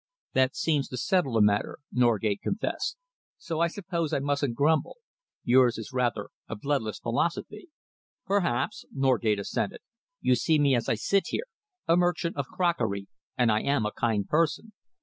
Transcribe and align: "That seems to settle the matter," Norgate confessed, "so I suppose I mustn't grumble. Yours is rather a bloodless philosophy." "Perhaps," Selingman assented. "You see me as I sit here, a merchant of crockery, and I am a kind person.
"That 0.33 0.55
seems 0.55 0.87
to 0.89 0.97
settle 0.97 1.33
the 1.33 1.41
matter," 1.43 1.77
Norgate 1.91 2.41
confessed, 2.41 2.97
"so 3.37 3.59
I 3.59 3.67
suppose 3.67 4.13
I 4.13 4.19
mustn't 4.19 4.55
grumble. 4.55 4.97
Yours 5.43 5.77
is 5.77 5.91
rather 5.93 6.29
a 6.49 6.55
bloodless 6.55 6.97
philosophy." 6.97 7.69
"Perhaps," 8.25 8.83
Selingman 8.91 9.37
assented. 9.39 9.81
"You 10.19 10.33
see 10.33 10.57
me 10.57 10.73
as 10.75 10.89
I 10.89 10.95
sit 10.95 11.25
here, 11.27 11.45
a 11.87 11.95
merchant 11.95 12.35
of 12.35 12.47
crockery, 12.47 13.09
and 13.37 13.51
I 13.51 13.61
am 13.61 13.85
a 13.85 13.91
kind 13.91 14.27
person. 14.27 14.73